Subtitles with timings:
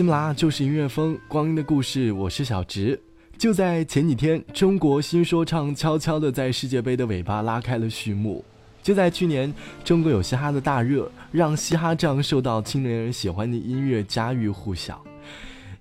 [0.00, 2.98] 喜马拉就是音乐风，光阴的故事，我是小直。
[3.36, 8.42] 就在前几天，中国新说唱悄悄地在世界杯的尾巴拉开了序幕。
[8.82, 9.52] 就在去年，
[9.84, 15.04] 中国有嘻哈的大热，让嘻哈这样受到青年人喜欢的音乐家喻户晓。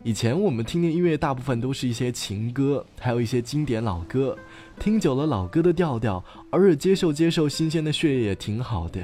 [0.03, 4.37] 以前我们听的音乐大部分都是一些情歌，还有一些经典老歌，
[4.81, 8.99] 听久了老歌的调调，偶尔接受接受新鲜的血液也挺好的。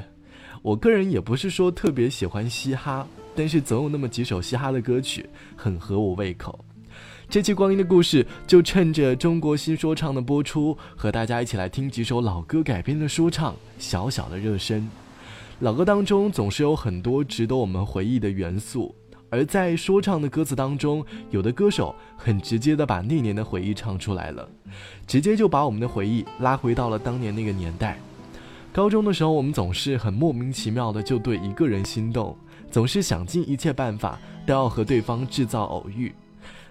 [0.60, 6.64] 我个人也不是说特别喜欢嘻哈，但是总有那么几首嘻哈的歌曲很合我胃口。
[7.28, 14.88] 这期光阴的故事就趁着中国新说唱的播出，和大家一起来听几首老歌改编的说唱，小小的热身。
[15.60, 18.94] 老歌当中总是有很多值得我们回忆的元素，
[19.28, 24.48] 而在说唱的歌词当中，有的歌手很直接的把那年的回忆唱出来了，
[25.06, 27.98] 直接就把我们的回忆拉回到了当年那个年代。
[28.72, 32.36] 高中的时候，我们总是很莫名其妙的就对一个人心动，
[32.76, 36.14] 总是想尽一切办法都要和对方制造偶遇。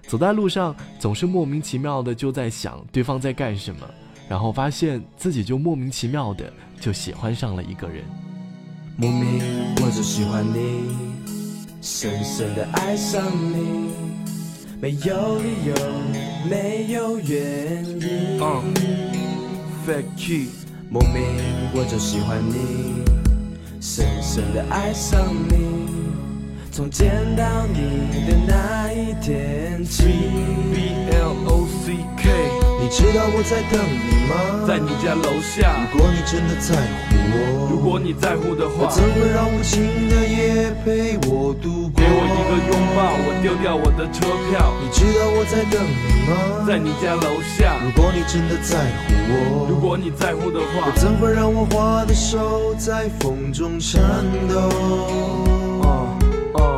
[0.06, 3.90] 走在路上，总是莫名其妙的就在想对方在干什么，
[4.30, 8.04] 然后发现自己就莫名其妙的就喜欢上了一个人。
[8.96, 9.42] 莫名
[9.78, 10.96] 我就喜欢你，
[11.82, 13.90] 深深的爱上你，
[14.80, 15.74] 没有理由，
[16.48, 18.38] 没有原因。
[20.92, 21.24] 莫名
[21.74, 23.15] 我就喜欢你，
[23.88, 25.54] 深深的爱上你。
[26.72, 30.06] 从见到你的那一天起
[30.74, 32.24] ，B L O C K，
[32.82, 34.34] 你知道我在等你吗？
[34.68, 35.88] 在你家楼下。
[35.94, 37.15] 如果你真的在乎我，
[37.70, 42.02] 如果你在乎的话，怎会让无情的夜陪我度过？
[42.02, 44.74] 给我一个拥抱，我丢掉我的车票。
[44.82, 46.66] 你知道我在等你吗？
[46.68, 47.78] 在你家楼下。
[47.84, 54.02] 如果你真的在乎我，如果你在乎的话，怎会让我花的手在风中颤
[54.50, 54.70] 抖？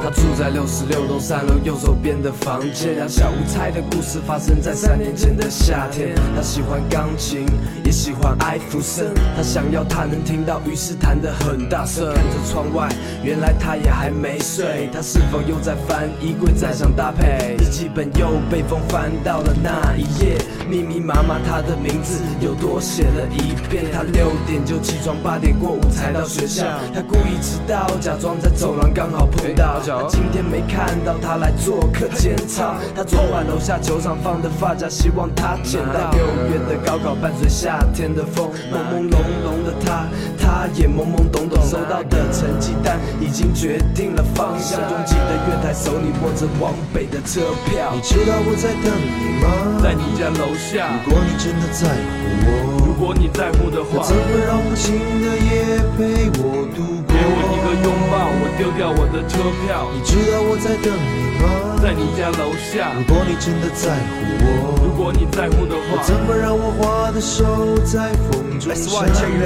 [0.01, 2.95] 他住在六十六栋三楼右手边的房间。
[2.95, 6.15] 两小无猜的故事发生在三年前的夏天。
[6.35, 7.45] 他喜欢钢琴，
[7.83, 9.13] 也喜欢艾弗森。
[9.35, 12.13] 他想要他能听到，于是弹得很大声。
[12.13, 12.87] 看着窗外，
[13.23, 14.89] 原来他也还没睡。
[14.93, 17.55] 他是否又在翻衣柜，在想搭配？
[17.59, 20.37] 日记本又被风翻到了那一页，
[20.69, 23.85] 密密麻麻他的名字又多写了一遍。
[23.91, 26.63] 他六点就起床，八点过午才到学校。
[26.93, 29.66] 他故意迟到，假装在走廊刚好碰到。
[29.67, 32.75] 他今天没看到他来做客检查。
[32.95, 36.11] 他昨晚楼下球场放的发夹，希望他捡到。
[36.11, 40.07] 六月的高考伴随夏天的风，朦朦胧胧的他，
[40.39, 41.57] 他也懵懵懂懂。
[41.67, 44.79] 收到的成绩单已经决定了方向。
[44.79, 47.91] 拥挤的月台，手里握着往北的车票。
[47.93, 49.45] 你知道我在等你吗？
[49.83, 50.87] 在你家楼下。
[51.05, 52.66] 如果你真的在乎我，如
[52.97, 57.13] 果你在乎的话，怎么让无情的夜陪我度过？
[57.13, 59.87] 给我一个拥抱，我丢掉我的车票。
[59.93, 61.45] 你知道我在等你吗？
[61.79, 62.91] 在你家楼下。
[62.97, 69.05] 如果你真的在乎我，如果你在乎的话，怎么让我花的手在风中颤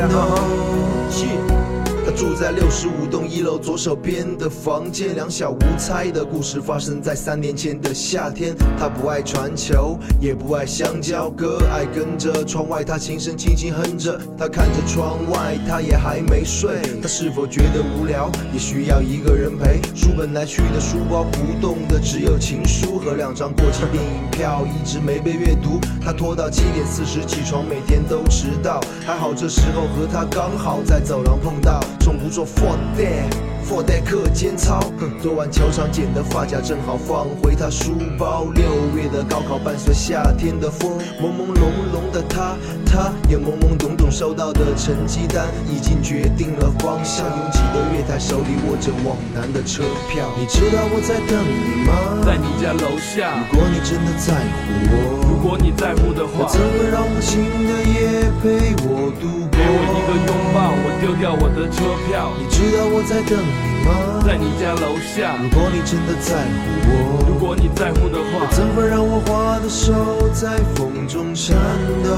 [0.10, 0.16] 抖？
[2.12, 8.56] 住在六十五栋一楼左手边的房间，两小无猜的故事发生在三年前的夏天。
[8.78, 14.20] 他不爱传球，也不爱香蕉哥，爱跟着窗外他轻声轻轻哼着。
[14.38, 16.82] 他看着窗外，他也还没睡。
[17.02, 19.80] 他是否觉得无聊，也需要一个人陪？
[19.96, 25.80] 书本来去的书包不动的只有情书和两张过期电影票，一直没被阅读。
[26.04, 28.82] 他拖到七点四十起床，每天都迟到。
[29.06, 31.80] 还好这时候和他刚好在走廊碰到。
[32.04, 34.80] 从不做 for that，for that 课间操。
[35.22, 38.46] 昨晚球场捡的发夹正好放回他书包。
[38.56, 38.64] 六
[38.96, 41.62] 月的高考伴随夏天的风，朦朦胧
[41.94, 47.26] 胧的他，他也懵懵懂懂收到的成绩单已经决定了方向。
[47.26, 50.28] 拥挤的月台，手里握着往南的车票。
[50.40, 51.94] 你知道我在等你吗？
[52.26, 53.46] 在你家楼下。
[53.52, 54.96] 如果你真的在乎我，
[55.30, 59.58] 如果你在乎的话，怎么让无情的夜陪我度过？
[59.58, 62.30] 给我一个拥抱，我丢掉我的车票。
[62.38, 63.50] 你知道我在等你
[63.84, 63.90] 吗？
[64.24, 65.36] 在你家楼下。
[65.42, 71.58] 如果你真的在乎我，如果你在乎的话，怎么让我花的手在风中颤
[72.04, 72.10] 抖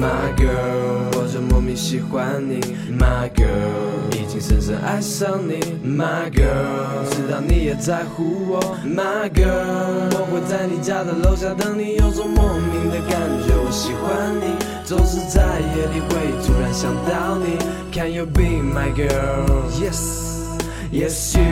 [0.00, 2.60] ？My girl，我就莫名喜欢你。
[2.90, 14.54] My girl，情深深爱上你，My girl，知道你也在乎我，My girl，我会在你家的楼下等你，有种莫名的感觉，我喜欢你，
[14.84, 15.42] 总是在
[15.74, 16.14] 夜里会
[16.46, 17.58] 突然想到你
[17.92, 21.42] ，Can you be my girl？Yes，Yes you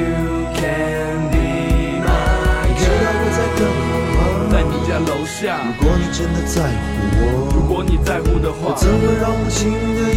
[0.55, 3.59] can be my 知道我在 girl。
[3.59, 4.17] 等你吗？
[4.53, 5.59] 在你家楼下。
[5.67, 6.71] 如果你真的在乎
[7.19, 10.15] 我，如果你在乎的我话，怎会让无情的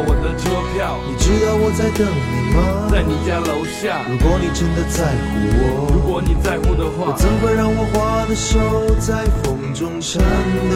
[0.00, 0.98] 我的车票。
[1.06, 2.58] 你知道我在等你吗？
[2.90, 4.02] 在你家楼下。
[4.08, 5.26] 如果你真的在乎
[5.58, 8.58] 我，如果你在乎的话我话，怎会让我花的手
[9.00, 10.22] 在风中颤
[10.70, 10.74] 抖？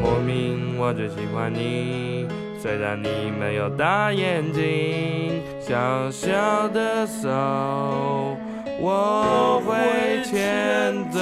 [0.00, 2.26] 莫名我就喜欢你，
[2.60, 3.08] 虽然你
[3.38, 8.36] 没有大眼睛，小小的手
[8.80, 11.18] 我会牵着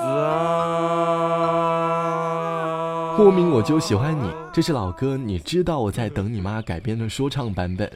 [0.00, 1.39] 走。
[3.22, 6.62] 莫名我就喜欢你，这是老歌，你知道我在等你吗？
[6.62, 7.86] 改编的说唱版本。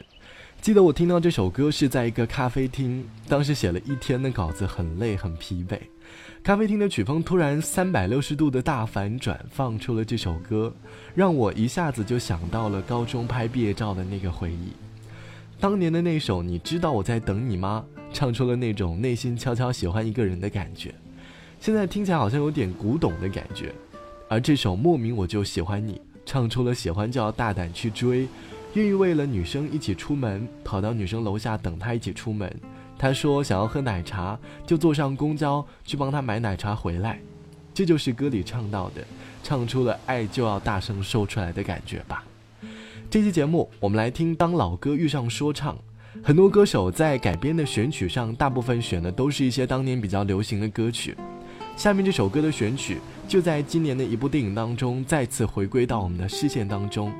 [0.61, 5.79] 记得我听到这首歌是在一个咖啡厅，当时写了一天的稿子，很累很疲惫。
[6.43, 10.71] 咖啡厅的曲风突然三百六十度的大反转，放出了这首歌，
[11.15, 14.73] 让我一下子就想到了高中拍毕业照的那个回忆。
[15.59, 17.83] 当年的那首《你知道我在等你吗》，
[18.13, 20.93] 唱出了那种内心悄悄喜欢一个人的感觉。
[21.59, 23.73] 现在听起来好像有点古董的感觉，
[24.27, 25.93] 而这首《莫名我就喜欢你》，
[26.25, 28.27] 唱出了喜欢就要大胆去追，
[28.73, 32.51] 愿意为了女生一起出门，跑到女生楼下等她一起出门。
[32.97, 37.19] 他说想要喝奶茶，就坐上公交去帮她买奶茶回来。
[37.73, 39.05] 这就是歌里唱到的，
[39.43, 42.23] 唱出了爱就要大声说出来的感觉吧。
[43.09, 45.75] 这期节目我们来听《当老歌遇上说唱》。
[46.23, 51.15] 很多歌手在改编的选曲上，大部分选的都是一些当年比较流行的歌曲。
[51.75, 57.11] 下面这首歌的选曲就在今年的一部电影当中再次回归到我们的视线当中。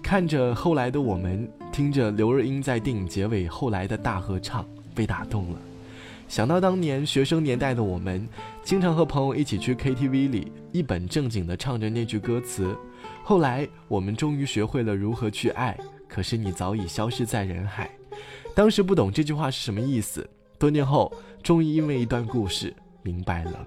[0.00, 4.64] 看着后来的我们，听着刘若英在电影结尾后来的大合唱，
[4.94, 5.58] 被打动了。
[6.28, 8.26] 想到当年学生年代的我们，
[8.62, 12.76] 经常和朋友一起去 KTV 里一本正经地唱着那句歌词。
[13.24, 15.76] 后来我们终于学会了如何去爱，
[16.08, 17.90] 可是你早已消失在人海。
[18.54, 20.28] 当时不懂这句话是什么意思，
[20.58, 21.12] 多年后
[21.42, 22.72] 终于因为一段故事
[23.02, 23.66] 明白了。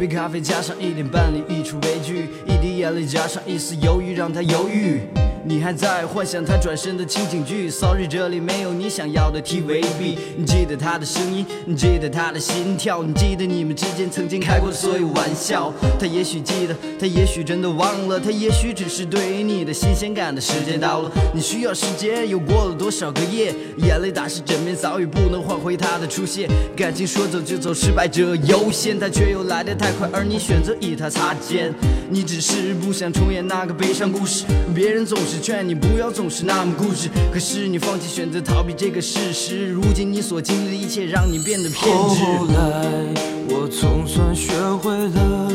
[0.00, 5.02] 一杯咖啡加上一点伴侣，一出悲剧；一滴眼泪加上一丝犹豫，让他犹豫。
[5.42, 10.18] 你还在幻想他转身的情景剧？Sorry，这里没有你想要的 TVB。
[10.36, 15.72] 你记得他的声音，记得他的心跳，你记得你们之间曾经开过的所有玩笑。
[15.98, 21.10] 他也许记得，他也许真的忘了，他也许只是对于你的新鲜感的时间到了。
[21.34, 23.54] 你需要时间，又过了多少个夜？
[23.78, 26.50] 眼泪打湿枕边，早已不能换回他的出现。
[26.76, 31.72] 感情说走就走，失败者优先，他却又来得太快，而你选择与他擦肩。
[32.10, 34.44] 你只是不想重演那个悲伤故事，
[34.74, 39.68] 别人总是是劝你不要总是那么固执，可是你放弃选择逃避这个事实。
[39.68, 42.24] 如今你所经历的一切，让你变得偏执。
[42.24, 43.14] 后来
[43.48, 44.52] 我总算学
[44.82, 45.52] 会了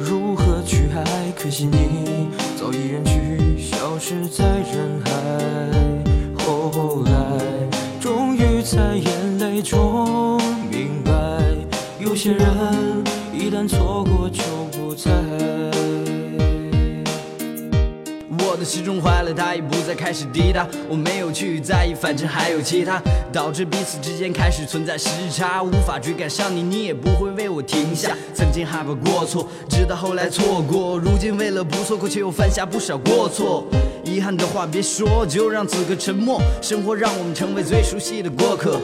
[0.00, 2.28] 如何去爱，可惜你
[2.58, 4.42] 早已远去，消失在
[4.72, 5.12] 人海。
[6.42, 7.12] 后来
[8.00, 10.40] 终于在眼泪中
[10.70, 11.12] 明白，
[11.98, 12.46] 有些人
[13.34, 14.42] 一旦错过就
[14.72, 15.10] 不再。
[18.50, 20.66] 我的时钟坏了，它已不再开始滴答。
[20.88, 23.00] 我没有去在意，反正还有其他，
[23.32, 28.16] 导致彼此之间开始存在时差，无法追赶上你，你也不会为我停下。
[28.34, 33.64] 曾经害怕过错，直到后来错过，如今为了不错过，却又犯下不少过错。
[34.04, 36.42] 遗憾的话别说，就让此刻沉默。
[36.60, 38.80] 生活让我们成为最熟悉的过客。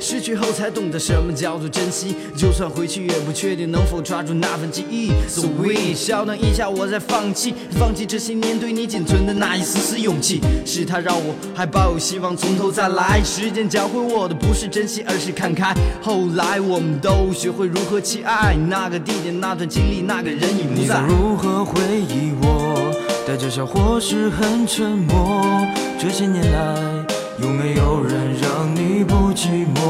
[0.00, 5.10] 失去后才懂得什么叫做珍惜，就算回去也不确定能否抓住那份记忆。
[5.28, 10.40] So we，稍等一下，我再放弃，放弃这些年对你仅存的那一丝丝勇气。
[10.64, 13.20] 是他让我还抱有希望，从头再来。
[13.22, 15.74] 时间教会我的不是珍惜，而是看开。
[16.00, 21.02] 后来我们都学会如何去爱，那个地点，那段经历，那个人已不在。
[21.06, 22.90] 如何回忆我？
[23.28, 25.66] 带着笑或是很沉默。
[25.98, 27.09] 这些年来。
[27.42, 29.80] 有没有人让你不寂寞？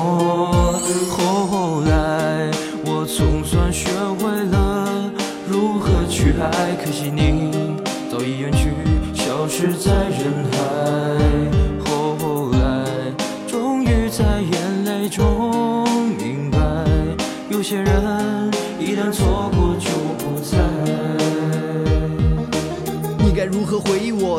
[1.49, 2.51] 后来
[2.85, 5.11] 我总算学会了
[5.49, 7.77] 如何去爱可惜你
[8.11, 8.71] 早已远去
[9.13, 10.59] 消失在人海。
[11.85, 12.85] 后来
[13.49, 15.85] 终于在眼泪中
[16.17, 16.59] 明白
[17.49, 18.07] 有些人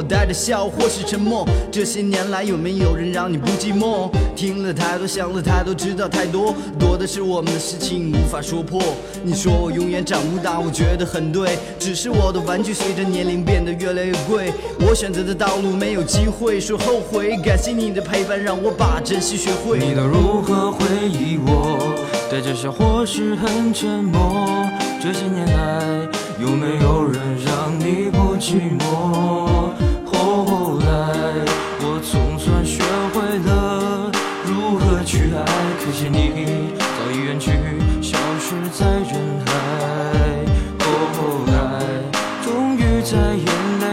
[0.01, 1.48] 带着笑或是沉默？
[1.72, 4.10] 这些年来有没有人让你不寂寞？
[4.36, 8.81] 听了太多，想了太多，知道太多，多的是我们的事情无法说破。
[9.24, 14.51] 你说我永远长不大，我觉得很对，只是我的玩具随着年龄变得越来越贵。
[14.79, 19.79] 我选择的道路没有机会说后悔，感谢你的陪伴，让我把珍惜学会。
[19.79, 21.96] 你都如何回忆我？
[22.31, 24.65] 带着笑或是很沉默？
[25.03, 26.08] 这些年来
[26.39, 29.40] 有没有人让你不寂寞？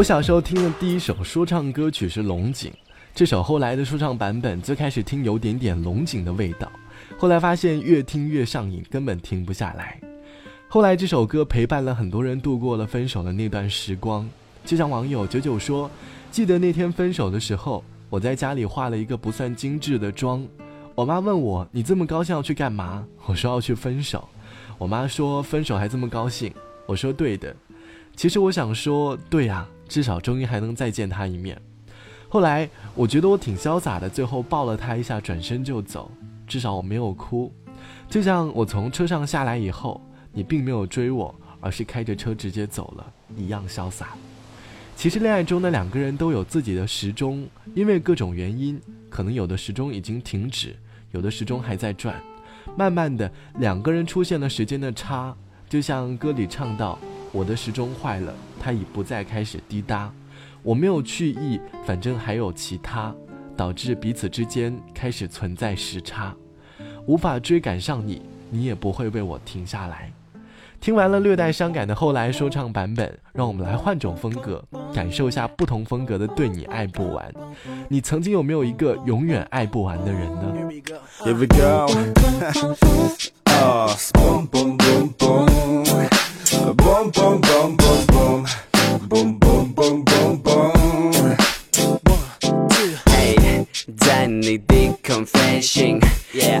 [0.00, 2.72] 我小时候听的第一首说唱歌曲是龙井，
[3.14, 6.72] 这首后来的说唱版本，最开始听有点点龙井的味道，
[7.18, 10.00] 后来发现越听越上瘾，根本停不下来。
[10.70, 14.26] 后来这首歌陪伴了很多人度过了分手的那段时光，
[14.64, 15.90] 就像网友九九说
[16.32, 20.42] ：“记得那天分手的时候，我在家里化了一个不算精致的妆，
[20.94, 23.04] 我妈问我你这么高兴要去干嘛？
[23.26, 24.26] 我说要去分手。
[24.78, 26.50] 我妈说分手还这么高兴？
[26.86, 27.54] 我说对的。
[28.16, 31.60] 其实我想说，对呀、至少终于还能再见他一面。
[32.28, 36.08] 后来我觉得我挺潇洒的，最后抱了他一下，转身就走。
[36.46, 37.52] 至少我没有哭，
[38.08, 40.00] 就像我从车上下来以后，
[40.32, 44.10] 你并没有追我，而是开着车直接走了，一样潇洒。
[44.94, 47.44] 其实恋爱中的两个人都有自己的时钟，
[47.74, 50.76] 因为各种原因，可能有的时钟已经停止，
[51.10, 52.14] 有的时钟还在转。
[52.76, 53.28] 慢慢的，
[53.58, 55.34] 两个人出现了时间的差，
[55.68, 56.96] 就像歌里唱到
[57.32, 60.12] ：“我的时钟坏了，它已不再开始滴答。
[60.62, 63.14] 我没有去意，反正还有其他，
[63.56, 66.34] 导致彼此之间开始存在时差，
[67.06, 70.12] 无法追赶上你，你也不会为我停下来。”
[70.80, 77.30] 听完了略带伤感的后来说唱版本，让我们来换种风格，感受一下不同风格的“对你爱不完”。
[77.88, 80.54] 你曾经有没有一个永远爱不完的人呢？
[86.90, 88.46] Boom, boom, boom, boom, boom.
[89.08, 91.36] Boom, boom, boom, boom, boom。
[93.06, 93.64] Hey，，
[93.96, 96.00] 在你的 confession，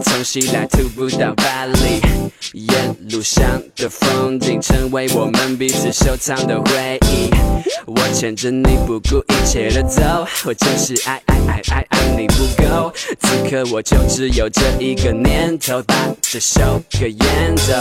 [0.04, 2.00] 从西来徒步到巴黎，
[3.20, 7.30] 沿路上的风景成为我们彼此收藏的回忆。
[7.86, 10.00] 我牵着你不顾一切的走，
[10.46, 12.92] 我就是爱爱爱爱爱你不够。
[13.20, 17.74] 此刻我就只有这一个念头，把这首歌演奏。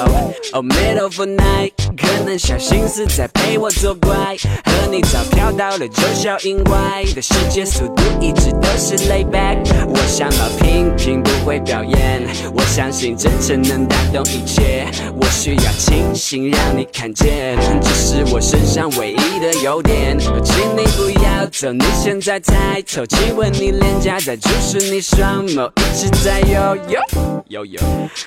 [0.51, 9.57] Oh middle of night，可能小心思在陪我作怪，和你早飘到了九霄云外的世界，速度一直都是 lay back。
[9.87, 14.85] 我想要平平不会表演，我相信真诚能打动一切。
[15.15, 20.17] 我需要清醒让你看见，这是我身上唯一的优点。
[20.19, 26.99] 请你不要走，你现在抬头，亲吻你脸颊，再注视你双眸，一直在游游
[27.47, 27.81] 游游，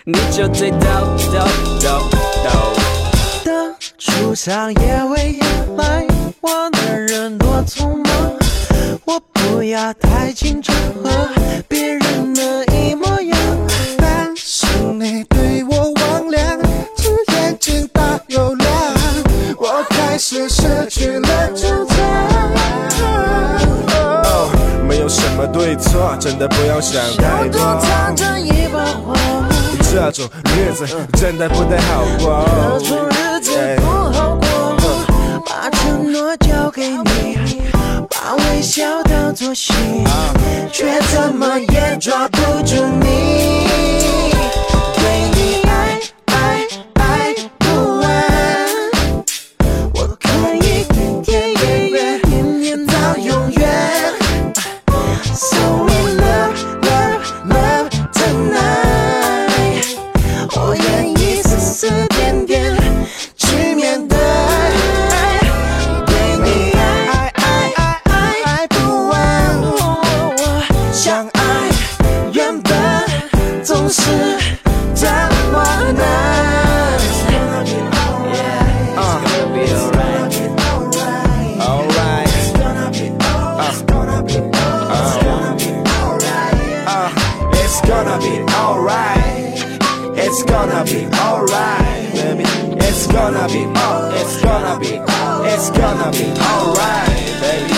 [0.05, 0.79] 你就最逗
[1.33, 1.47] 逗
[1.81, 2.11] 逗
[2.45, 2.51] 逗。
[3.45, 5.45] 的出场也会掩
[5.77, 6.07] 埋，
[6.41, 8.33] 我的人多匆忙，
[9.05, 11.29] 我不要太紧张，和
[11.69, 11.82] 别
[26.23, 27.81] 真的不用想太多多。
[27.81, 29.12] 藏着一把火，
[29.91, 32.79] 这种日子真的不太好过。
[32.79, 34.47] 这种日子不好过。
[35.45, 37.38] 把承诺交给你，
[38.09, 39.75] 把微笑当作信，
[40.73, 43.62] 却怎么也抓不住你。
[90.85, 92.45] Be alright, baby.
[92.79, 97.75] It's gonna be oh, it's gonna be oh, it's gonna be alright, baby.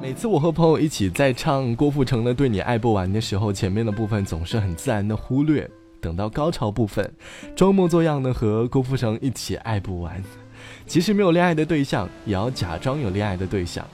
[0.00, 5.68] 每次我和朋友一起在唱郭富城的《对你爱不完》的时候，前面的部分总是很自然的忽略，
[6.00, 7.08] 等到高潮部分，
[7.54, 10.22] 装模作样的和郭富城一起爱不完。
[10.86, 13.86] 其实没有恋爱的对象，也要假装有恋爱的对象。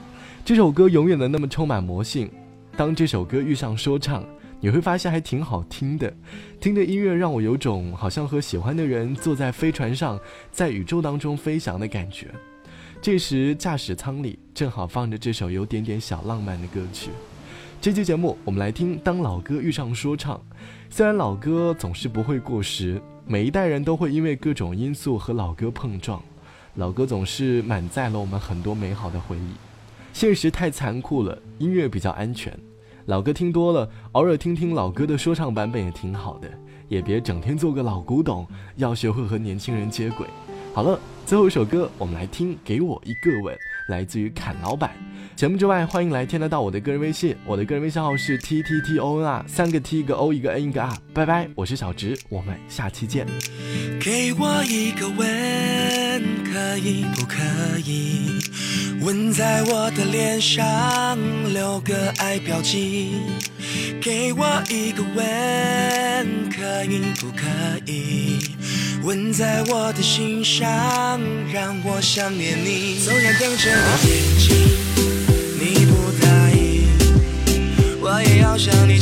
[0.45, 2.31] 这首歌永远的那么充满魔性。
[2.76, 4.25] 当这首歌遇上说唱，
[4.64, 6.11] 你会发现还挺好听的。
[6.59, 10.18] 听着音乐，让我有种好像和喜欢的人坐在飞船上，
[10.50, 12.28] 在宇宙当中飞翔的感觉。
[13.02, 17.11] 这时，驾驶舱里正好放着这首有点点小浪漫的歌曲。
[17.78, 20.35] 这期节目，我们来听《当老歌遇上说唱》。
[20.88, 26.23] 虽然老歌总是不会过时，每一代人都会因为各种因素和老歌碰撞，
[26.76, 29.50] 老歌总是满载了我们很多美好的回忆。
[30.14, 32.59] 现实太残酷了，音乐比较安全。
[33.06, 36.50] 老歌听多了，偶尔听听老歌的说唱版本也挺好的，
[36.88, 38.46] 也别整天做个老古董，
[38.76, 40.26] 要学会和年轻人接轨。
[40.73, 43.54] 好了，最后一首歌，我们来听《给我一个吻》，
[43.88, 44.90] 来自于侃老板。
[45.37, 50.96] 节目之外，欢迎来添加到我的个人微信，我的个人微信号是 t t t o n r，三个 t 一个 o 一个 n 一个 r。
[51.12, 53.26] 拜拜，我是小直，我们下期见。
[54.00, 56.03] 给我一个吻，
[56.54, 57.37] 可以不可
[57.84, 58.38] 以？
[59.00, 61.18] 吻在我的脸上，
[61.52, 63.16] 留个爱标记。
[64.00, 67.44] 给我一个吻，可以不可
[67.87, 68.38] 以？
[69.02, 71.20] 吻在我的心上，
[71.52, 73.00] 让我想念你。
[73.04, 73.68] 纵然瞪着
[74.04, 74.54] 你眼睛，
[75.58, 76.87] 你不答应，
[78.00, 78.96] 我也要向你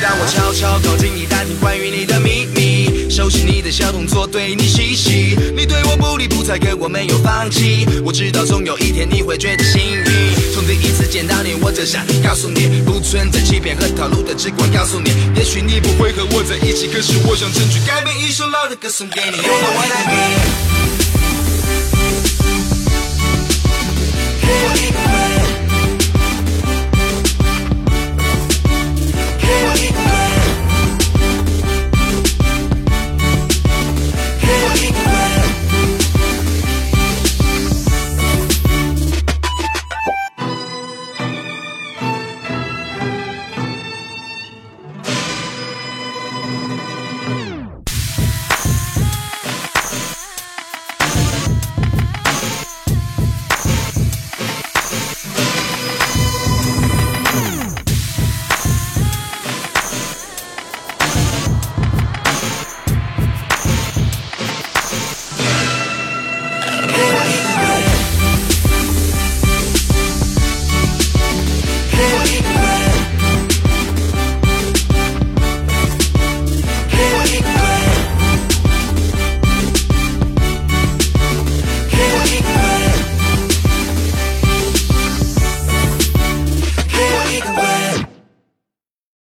[0.00, 5.36] 当我悄悄靠近你，打听关于你的秘密，熟悉你的小动作，对你细细。
[5.56, 7.86] 你对我不理不睬，可我没有放弃。
[8.04, 10.04] 我知道总有一天你会觉得幸运。
[10.54, 15.10] 从第一次见到你，我就想告诉你，不存在欺骗和套路的，只管告诉你。
[15.34, 19.38] 也许你不会和我在一起，可是我想争取改变一首老的歌送给你。
[19.38, 20.04] 给我我来
[25.12, 25.17] 比。
[29.48, 30.27] 给